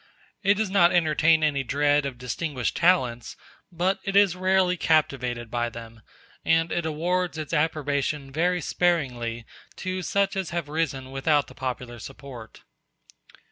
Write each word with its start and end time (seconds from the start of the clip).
It 0.41 0.55
does 0.55 0.71
not 0.71 0.91
entertain 0.91 1.43
any 1.43 1.63
dread 1.63 2.07
of 2.07 2.17
distinguished 2.17 2.75
talents, 2.75 3.37
but 3.71 3.99
it 4.03 4.15
is 4.15 4.35
rarely 4.35 4.75
captivated 4.75 5.51
by 5.51 5.69
them; 5.69 6.01
and 6.43 6.71
it 6.71 6.87
awards 6.87 7.37
its 7.37 7.53
approbation 7.53 8.31
very 8.31 8.61
sparingly 8.61 9.45
to 9.75 10.01
such 10.01 10.35
as 10.35 10.49
have 10.49 10.69
risen 10.69 11.11
without 11.11 11.45
the 11.45 11.53
popular 11.53 11.99
support. 11.99 12.63